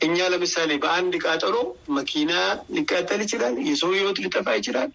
[0.00, 1.56] እኛ ለምሳሌ በአንድ ቃጠሎ
[1.96, 2.32] መኪና
[2.76, 4.90] ሊቃጠል ይችላል። የሰው ሕይወት ሊጠፋ ይችላል።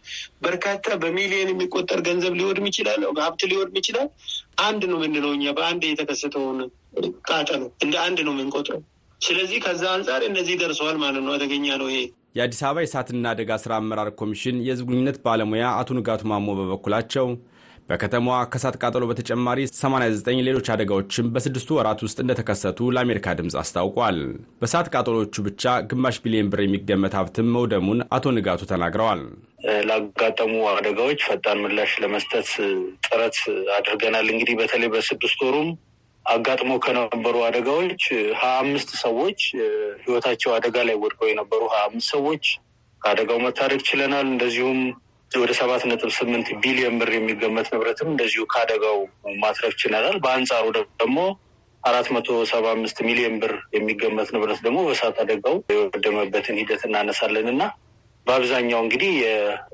[0.46, 4.10] በርካታ በሚሊዮን የሚቆጠር ገንዘብ ሊወድም ይችላል። ሀብት ሊወድም ይችላል።
[4.66, 6.60] አንድ ነው የምንለው እኛ በአንድ የተከሰተውን
[7.30, 8.84] ቃጠሎ እንደ አንድ ነው የምንቆጥረው።
[9.22, 12.02] ስለዚህ ከዛ አንጻር እነዚህ ደርሰዋል ማለት ነው። አደገኛ ነው ይሄ።
[12.38, 17.28] የአዲስ አበባ የእሳትና አደጋ ስራ አመራር ኮሚሽን የህዝብ ግንኙነት ባለሙያ አቶ ንጋቱ ማሞ በበኩላቸው
[17.90, 24.18] በከተማዋ ከእሳት ቃጠሎ በተጨማሪ 89 ሌሎች አደጋዎችም በስድስቱ ወራት ውስጥ እንደተከሰቱ ለአሜሪካ ድምፅ አስታውቋል።
[24.62, 29.22] በእሳት ቃጠሎቹ ብቻ ግማሽ ቢሊዮን ብር የሚገመት ሀብትም መውደሙን አቶ ንጋቱ ተናግረዋል።
[29.90, 32.50] ላጋጠሙ አደጋዎች ፈጣን ምላሽ ለመስጠት
[33.06, 33.38] ጥረት
[33.78, 35.70] አድርገናል። እንግዲህ በተለይ በስድስት ወሩም
[36.26, 38.04] አጋጥሞ ከነበሩ አደጋዎች
[38.40, 39.40] ሀያ አምስት ሰዎች
[40.04, 42.46] ህይወታቸው አደጋ ላይ ወድቀው የነበሩ ሀያ አምስት ሰዎች
[43.02, 44.80] ከአደጋው መታደግ ችለናል። እንደዚሁም
[45.36, 48.98] ወደ ሰባት ነጥብ ስምንት ቢሊዮን ብር የሚገመት ንብረትም እንደዚሁ ከአደጋው
[49.42, 51.18] ማትረፍ ችለናል። በአንጻሩ ደግሞ
[51.84, 57.64] አራት መቶ ሰባ አምስት ሚሊዮን ብር የሚገመት ንብረት ደግሞ በእሳት አደጋው የወደመበትን ሂደት እናነሳለን እና
[58.28, 59.12] በአብዛኛው እንግዲህ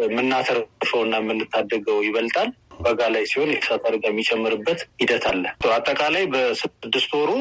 [0.06, 2.50] የምናተርፈው እና የምንታደገው ይበልጣል።
[2.82, 5.44] በጋ ላይ ሲሆን የእሳት አደጋ የሚጨምርበት ሂደት አለ።
[5.76, 7.32] አጠቃላይ በስድስት ወሩ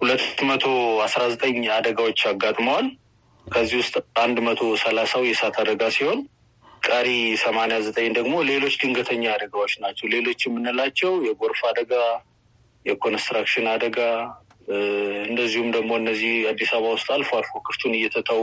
[0.00, 0.64] ሁለት መቶ
[1.04, 2.86] አስራ ዘጠኝ አደጋዎች አጋጥመዋል።
[3.46, 6.20] ከዚህ ውስጥ አንድ መቶ ሰላሳው የእሳት አደጋ ሲሆን
[6.84, 7.08] ቀሪ
[7.42, 11.92] ሰማንያ ዘጠኝ ደግሞ ሌሎች ድንገተኛ አደጋዎች ናቸው። ሌሎች የምንላቸው የጎርፍ አደጋ፣
[12.86, 13.98] የኮንስትራክሽን አደጋ
[15.28, 18.42] እንደዚሁም ደግሞ እነዚህ አዲስ አበባ ውስጥ አልፎ አልፎ ክፍቱን እየተተው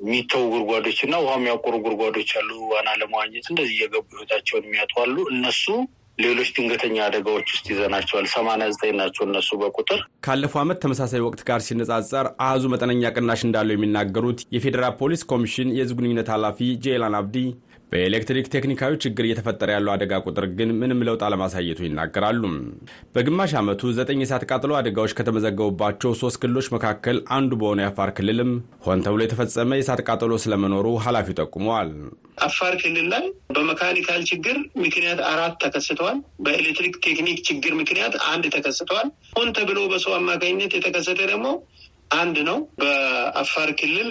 [0.00, 5.64] የሚተው ጉድጓዶች እና ውሃ የሚያቆሩ ጉድጓዶች አሉ። ዋና ለመዋኘት እንደዚህ እየገቡ ህይወታቸውን የሚያጡ አሉ። እነሱ
[6.18, 11.60] ሌሎች ድንገተኛ አደጋዎች ውስጥ ይዘናቸዋል። ሰማንያ ዘጠኝ ናቸው እነሱ በቁጥር ካለፈው ዓመት ተመሳሳይ ወቅት ጋር
[11.66, 17.38] ሲነጻጸር አሃዙ መጠነኛ ቅናሽ እንዳለው የሚናገሩት የፌዴራል ፖሊስ ኮሚሽን የህዝብ ግንኙነት ኃላፊ ጄላን አብዲ
[17.94, 22.42] በኤሌክትሪክ ቴክኒካዊ ችግር እየተፈጠረ ያለው አደጋ ቁጥር ግን ምንም ለውጥ አለማሳየቱ ይናገራሉ።
[23.14, 28.50] በግማሽ ዓመቱ ዘጠኝ የእሳት ቃጠሎ አደጋዎች ከተመዘገቡባቸው ሶስት ክልሎች መካከል አንዱ በሆነ የአፋር ክልልም
[28.86, 31.90] ሆን ተብሎ የተፈጸመ የእሳት ቃጠሎ ስለመኖሩ ኃላፊው ጠቁመዋል።
[32.46, 33.24] አፋር ክልል ላይ
[33.56, 40.14] በ mechanical ችግር ምክንያት አራት ተከስተዋል። በኤሌክትሪክ ቴክኒክ ችግር ምክንያት አንድ ተከስተዋል። ሆን ተብሎ በሰው
[40.18, 41.46] አማካኝነት የተከሰተ ደግሞ
[42.16, 44.08] አንድ ነው። በአፋር ክልል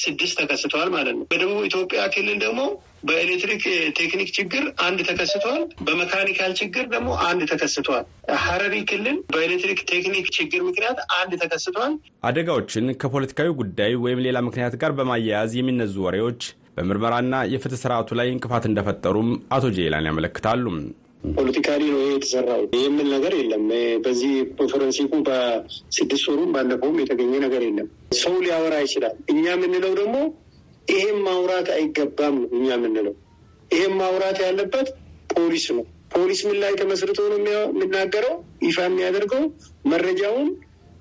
[0.00, 2.62] ስድስት ተከስተዋል ማለት ነው። በደቡብ ኢትዮጵያ ክልል ደግሞ
[3.02, 3.62] በኤሌክትሪክ
[3.98, 8.04] ቴክኒክ ችግር አንድ ተከስተዋል። በ mechanical ችግር ደግሞ አንድ ተከስተዋል።
[8.44, 11.94] ሀረሪ ክልል በኤሌክትሪክ ቴክኒክ ችግር ምክንያት አንድ ተከስተዋል።
[12.28, 16.42] አደጋዎችን ከፖለቲካዊ ጉዳይ ወይም ሌላ ምክንያት ጋር በማያያዝ የሚነዙ ወሬዎች
[16.76, 20.64] በምርመራና የፍትህ ስርዓቱ ላይ እንቅፋት እንደፈጠሩም አቶ ጄላን ያመለክታሉ።
[21.32, 23.66] ፖለቲካሊ ነው ይሄ የተሰራው የሚል ነገር የለም።
[24.04, 24.32] በዚህ
[24.70, 27.88] ፎረንሲኩ በስድስት ወሩም ባለፈውም የተገኘ ነገር የለም።
[28.22, 30.16] ሰው ሊያወራ ይችላል። እኛ የምንለው ደግሞ
[30.88, 33.14] ይሄም ማውራት አይገባም ነው እኛ የምንለው።
[33.70, 34.88] ይሄም ማውራት ያለበት
[35.34, 38.34] ፖሊስ ነው። ፖሊስ ምን ላይ ተመስርቶ ነው የሚናገረው?
[38.64, 39.44] ይፋ የሚያደርገው
[39.92, 40.48] መረጃውን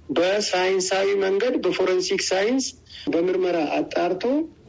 [0.09, 2.65] በሳይንሳዊ መንገድ በፎረንሲክ ሳይንስ
[3.11, 4.23] በምርመራ አጣርቶ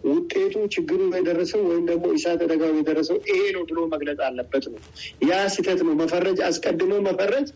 [0.07, 4.81] ውጤቱ ችግሩ የደረሰው ወይም ደግሞ እሳት አደጋው የደረሰው ይሄ ነው ብሎ መግለጽ አለበት ነው።
[5.29, 7.49] ያ ስህተት ነው። መፈረጅ አስቀድሞ መፈረጅ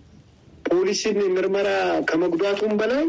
[0.69, 1.69] ፖሊስን ምርመራ
[2.09, 3.05] ከመጉዳቱም በላይ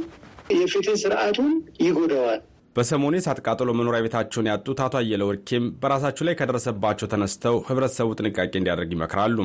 [0.53, 1.51] የፍትህ ስርዓቱን
[1.85, 2.41] ይጎዳዋል።
[2.77, 8.51] በሰሞኑ የእሳት ቃጠሎ መኖሪያ ቤታቸውን ያጡት አቶ አየለ ወርኬም በራሳቸው ላይ ከደረሰባቸው ተነስተው ህብረተሰቡ ጥንቃቄ
[8.59, 9.37] እንዲያደርግ ይመክራሉ።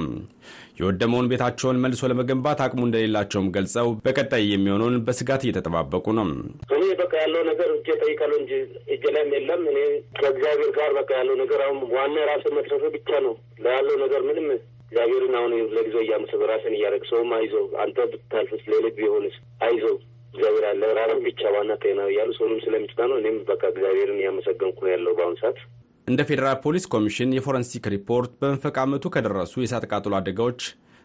[0.80, 6.28] የወደመውን ቤታቸውን መልሶ ለመገንባት አቅሙ እንደሌላቸውም ገልጸው በቀጣይ የሚሆነውን በስጋት እየተጠባበቁ ነው።
[6.76, 8.52] እኔ በቃ ያለው ነገር እጄ ጠይቃለሁ እንጂ
[8.94, 9.78] እጄ ላይም የለም። እኔ
[10.18, 14.48] ከእግዚአብሔር ጋር በቃ ያለው ነገር አሁን ዋና ራስ መትረፍ ብቻ ነው። ለያለው ነገር ምንም
[14.86, 19.94] እግዚአብሔርን አሁን ለጊዜው እያመሰብ ራስን እያደረግ ሰውም አይዞህ አንተ ብታልፍስ ሌሎች ቢሆንስ አይዞህ
[20.32, 24.92] እግዚአብሔር አለ ራበን ብቻ ዋና ጤና እያሉ ሰውንም ስለሚጭና ነው። እኔም በቃ እግዚአብሔርን እያመሰገንኩ ነው
[24.92, 25.58] ያለው በአሁኑ ሰዓት።
[26.06, 30.62] እንደ ፌዴራል ፖሊስ ኮሚሽን የፎረንሲክ ሪፖርት በመንፈቅ ዓመቱ ከደረሱ የእሳት ቃጠሎ አደጋዎች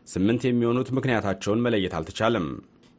[0.07, 2.47] ስምንት የሚሆኑት ምክንያታቸውን መለየት አልተቻለም።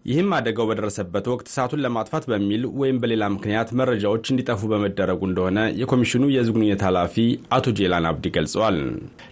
[0.05, 6.25] ይህም አደጋው በደረሰበት ወቅት እሳቱን ለማጥፋት በሚል ወይም በሌላ ምክንያት መረጃዎች እንዲጠፉ በመደረጉ እንደሆነ የኮሚሽኑ
[6.31, 7.17] የሕዝብ ግንኙነት ኃላፊ
[7.57, 8.79] አቶ ጄላን አብዲ ገልጸዋል።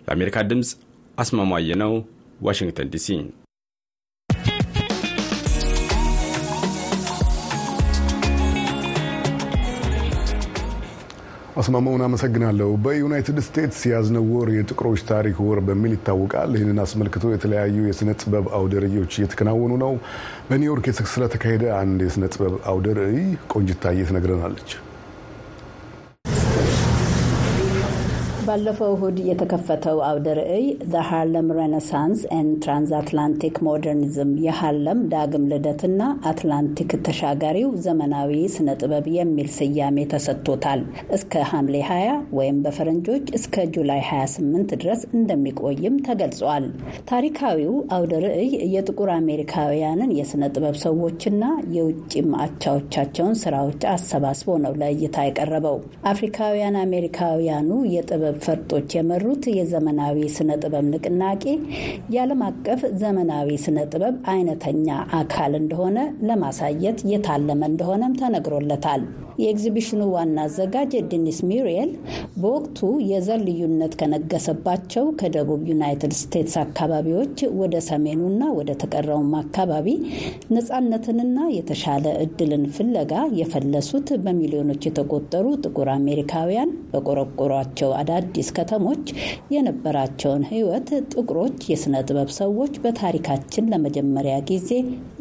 [0.06, 0.70] ለአሜሪካ ድምፅ
[1.18, 1.92] አስማማየ ነው፣
[2.40, 3.08] ዋሽንግተን ዲሲ።
[11.56, 18.16] አስማማውን አመሰግናለሁ። በዩናይትድ ስቴትስ የያዝነው ወር የጥቁሮች ታሪክ ወር በሚል ይታወቃል። ይህንን አስመልክቶ የተለያዩ የስነ
[18.20, 19.94] ጥበብ አውደ ርዕዮች እየተከናወኑ ነው።
[20.48, 24.70] በኒውዮርክ ስለተካሄደ አንድ የስነ ጥበብ አውደ ርዕይ ቆንጂት ታዬ ትነግረናለች።
[28.46, 36.92] ባለፈው እሁድ የተከፈተው አውደ ርዕይ The Harlem Renaissance and Transatlantic Modernism የሃርለም ዳግም ልደትና አትላንቲክ
[37.06, 40.82] ተሻጋሪው ዘመናዊ ስነ ጥበብ የሚል ስያሜ ተሰጥቶታል።
[41.16, 46.66] እስከ ሐምሌ 20 ወይም በፈረንጆች እስከ ጁላይ 28 ድረስ እንደሚቆይም ተገልጿል።
[47.10, 51.42] ታሪካዊው አውደ ርዕይ የጥቁር አሜሪካውያንን የስነ ጥበብ ሰዎችና
[51.76, 55.78] የውጭም አቻዎቻቸውን ስራዎች አሰባስቦ ነው ለእይታ የቀረበው።
[56.12, 57.62] አፍሪካውያን አሜሪካውያኑ
[57.96, 61.44] የጥበብ ፈርጦች የመሩት የዘመናዊ ስነ ጥበብ ንቅናቄ
[62.14, 64.88] የዓለም አቀፍ ዘመናዊ ስነ ጥበብ አይነተኛ
[65.20, 69.04] አካል እንደሆነ ለማሳየት የታለመ እንደሆነም ተነግሮለታል።
[69.38, 71.90] የኤግዚቢሽኑ ዋና አዘጋጅ ዲኒስ ሚሪየል
[72.40, 77.24] በወቅቱ የዘር ልዩነት ከነገሰባቸው ከደቡብ ዩናይትድ ስቴትስ አካባቢዎች
[77.60, 79.88] ወደ ሰሜኑና ወደ ተቀረውም አካባቢ
[80.56, 87.92] ነፃነትንና የተሻለ እድልን ፍለጋ የፈለሱት በሚሊዮኖች የተቆጠሩ ጥቁር አሜሪካውያን በቆረቆሯቸው
[88.26, 89.04] አዳዲስ ከተሞች
[89.52, 94.70] የነበራቸውን ሕይወት ጥቁሮች የሥነ ጥበብ ሰዎች በታሪካችን ለመጀመሪያ ጊዜ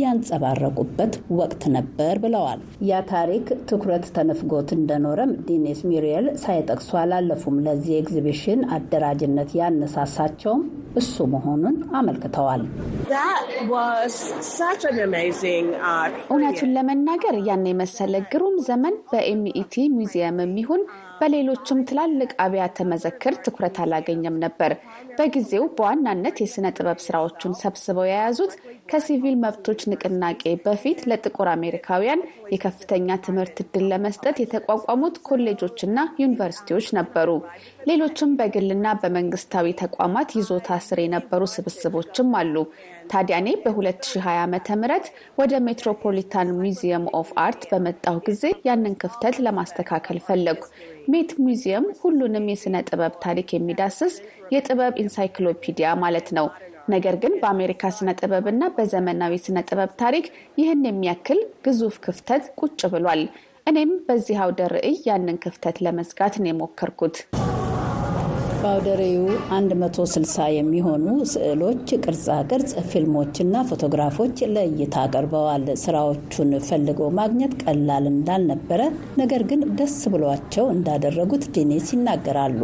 [0.04, 8.62] ያንጸባረቁበት ወቅት ነበር ብለዋል። ያ ታሪክ ትኩረት ተነፍጎት እንደኖረም ዲኒስ ሙሬል ሳይጠቅሱ አላለፉም። ለዚህ ኤግዚቢሽን
[8.78, 10.64] አደራጅነት ያነሳሳቸውም
[11.00, 12.62] እሱ መሆኑን አመልክተዋል።
[16.28, 20.84] እውነቱን ለመናገር ያን የመሰለ ግሩም ዘመን በ MET ሙዚየም ይሁን
[21.20, 24.72] በሌሎችም ትላልቅ አብያተ መዘክር ትኩረት አላገኘም ነበር።
[25.18, 28.54] በጊዜው በዋናነት የሥነ ጥበብ ስራዎቹን ሰብስበው የያዙት
[28.90, 32.20] ከሲቪል መብቶች ንቅናቄ በፊት ለጥቁር አሜሪካውያን
[32.54, 37.30] የከፍተኛ ትምህርት ዕድል ለመስጠት የተቋቋሙት ኮሌጆችና ዩኒቨርሲቲዎች ነበሩ።
[37.90, 42.56] ሌሎችም በግልና በመንግስታዊ ተቋማት ይዞታ ስር የነበሩ ስብስቦችም አሉ።
[43.12, 44.54] ታዲያ እኔ በ2020 ዓ ም
[45.40, 50.62] ወደ Metropolitan Museum of Art በመጣሁ ጊዜ ያንን ክፍተት ለማስተካከል ፈለጉ።
[51.08, 54.16] ሜት ሙዚየም ሁሉንም የሥነ ጥበብ ታሪክ የሚዳስስ
[54.54, 56.48] የጥበብ ኢንሳይክሎፒዲያ ማለት ነው።
[56.90, 60.26] ነገር ግን በአሜሪካ ስነ ጥበብ እና በዘመናዊ ስነ ጥበብ ታሪክ
[60.58, 63.24] ይህን የሚያክል ግዙፍ ክፍተት ቁጭ ብሏል።
[63.68, 67.18] እኔም በዚህ አውደ ርዕይ ያንን ክፍተት ለመዝጋት ነው የሞከርኩት።
[68.92, 69.18] ርዕዩ
[69.50, 78.82] 160 የሚሆኑ ስዕሎች፣ ቅርጻ ቅርጽ፣ ፊልሞችና ፎቶግራፎች ለእይታ ቀርበዋል። ስራዎቹን ፈልገው ማግኘት ቀላል እንዳልነበረ፣
[79.22, 82.62] ነገር ግን ደስ ብሏቸው እንዳደረጉት ዲኔስ ይናገራሉ።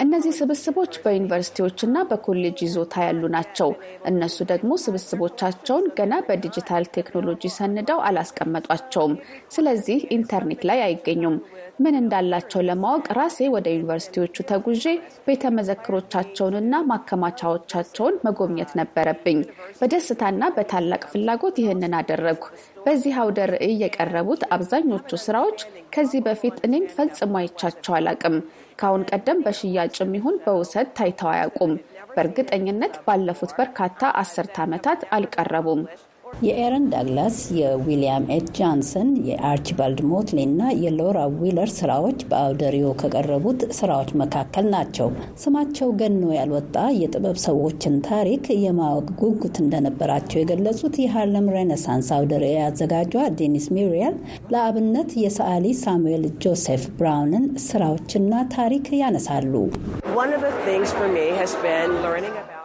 [0.00, 3.70] እነዚህ ስብስቦች በዩኒቨርሲቲዎችና በኮሌጅ ይዞታ ያሉ ናቸው።
[4.10, 9.14] እነሱ ደግሞ ስብስቦቻቸውን ገና በዲጂታል ቴክኖሎጂ ሰንደው አላስቀመጧቸውም።
[9.56, 11.36] ስለዚህ ኢንተርኔት ላይ አይገኙም።
[11.80, 14.84] ምን እንዳላቸው ለማወቅ ራሴ ወደ ዩኒቨርሲቲዎቹ ተጉዤ
[15.26, 19.40] ቤተ መዘክሮቻቸውንና ማከማቻዎቻቸውን መጎብኘት ነበረብኝ።
[19.80, 22.46] በደስታና በታላቅ ፍላጎት ይህንን አደረግኩ።
[22.86, 25.60] በዚህ አውደ ርዕይ የቀረቡት አብዛኞቹ ስራዎች
[25.94, 28.36] ከዚህ በፊት እኔም ፈጽሞ አይቻቸው አላቅም።
[28.78, 31.72] ከአሁን ቀደም በሽያጭም ይሁን በውሰት ታይተው አያውቁም።
[32.10, 35.82] በእርግጠኝነት ባለፉት በርካታ አስርተ ዓመታት አልቀረቡም።
[36.26, 44.10] የኤረን ዳግላስ፣ የዊሊያም ኤች ጆንሰን፣ የአርቺባልድ ሞትሌ እና የሎራ ዊለር ስራዎች በአውደ ርዕዩ ከቀረቡት ስራዎች
[44.20, 45.08] መካከል ናቸው።
[45.42, 53.14] ስማቸው ገኖ ያልወጣ የጥበብ ሰዎችን ታሪክ የማወቅ ጉጉት እንደነበራቸው የገለጹት የሃርለም ሬኔሳንስ አውደ ርዕይ አዘጋጇ
[53.38, 54.16] ዴኒስ ሚሪያል
[54.52, 58.22] ለአብነት የሰዓሊ ሳሙኤል ጆሴፍ ብራውንን ስራዎችና
[58.56, 59.54] ታሪክ ያነሳሉ።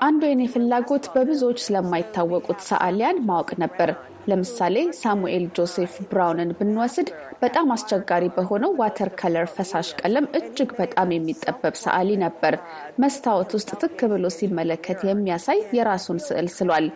[0.03, 3.89] አንዱ የኔ ፍላጎት በብዙዎች ስለማይታወቁት ሰዓሊያን ማወቅ ነበር።
[4.27, 7.07] ለምሳሌ ሳሙኤል ጆሴፍ ብራውንን ብንወስድ
[7.41, 12.55] በጣም አስቸጋሪ በሆነው water color ፈሳሽ ቀለም እጅግ በጣም የሚጠበብ ሰዓሊ ነበር።
[13.03, 16.87] መስታወት ውስጥ ትክ ብሎ ሲመለከት የሚያሳይ የራሱን ስዕል ስሏል።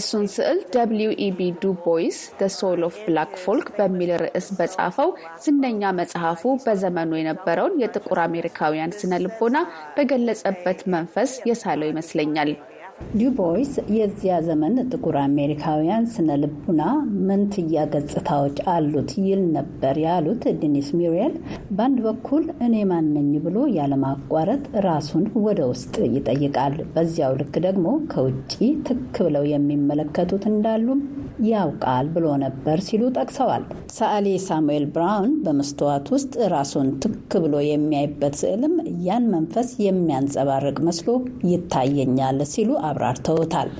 [0.00, 5.12] እሱን ስዕል ደብሊው ኢቢ ዱ ቦይስ The Soul of Black Folk በሚል ርዕስ በጻፈው
[5.44, 9.56] ዝነኛ መጽሐፉ በዘመኑ የነበረውን የጥቁር አሜሪካውያን ስነ ልቦና
[9.96, 12.52] በገለጸበት መንፈስ የሳለው ይመስለኛል።
[13.00, 16.82] ዱቦይስ የዚያ ዘመን ጥቁር አሜሪካውያን ስነ ልቡና
[17.28, 21.34] መንትያ ገጽታዎች አሉት ይል ነበር ያሉት ዴኒስ ሚሪያል፣
[21.72, 28.52] በአንድ በኩል እኔ ማነኝ ብሎ ያለማቋረጥ ራሱን ወደ ውስጥ ይጠይቃል። በዚያው ልክ ደግሞ ከውጭ
[28.88, 31.00] ትክ ብለው የሚመለከቱት እንዳሉም
[31.48, 33.62] ያውቃል ብሎ ነበር ሲሉ ጠቅሰዋል።
[33.96, 38.69] ሰዓሊ ሳሙኤል ብራውን በመስተዋት ውስጥ ራሱን ትክ ብሎ የሚያይበት ስዕልም
[39.02, 41.08] ያን መንፈስ የሚያንጸባርቅ መስሎ
[41.50, 43.70] ይታየኛል ሲሉ አብራርተውታል።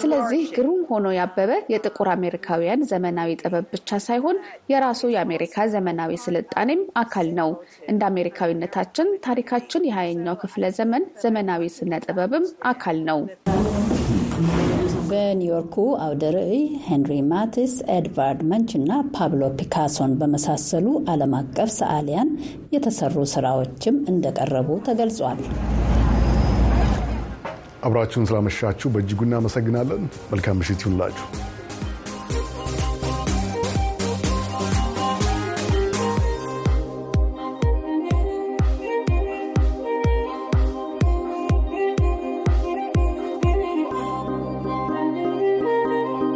[0.00, 4.36] ስለዚህ ግሩም ሆኖ ያበበ የጥቁር አሜሪካውያን ዘመናዊ ጥበብ ብቻ ሳይሆን
[4.72, 7.50] የራሱ የአሜሪካ ዘመናዊ ስልጣኔም አካል ነው።
[7.88, 13.20] እንደ አሜሪካዊነታችን ታሪካችን የሀያኛው ክፍለ ዘመን ዘመናዊ ስነ ጥበብም አካል ነው።
[15.08, 22.30] በኒውዮርኩ አውደ ርዕይ ሄንሪ ማቲስ፣ ኤድቫርድ መንች እና ፓብሎ ፒካሶን በመሳሰሉ ዓለም አቀፍ ሰዓሊያን
[22.74, 25.40] የተሰሩ ስራዎችም እንደቀረቡ ተገልጿል።
[27.84, 31.26] አብራችሁን ስላመሻችሁ በእጅጉ እናመሰግናለን። መልካም ምሽት ይሁንላችሁ።